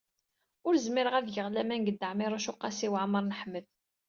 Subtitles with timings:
[0.67, 3.65] Ur zmireɣ ad geɣ laman deg Dda Ɛmiiruc u Qasi Waɛmer n Ḥmed.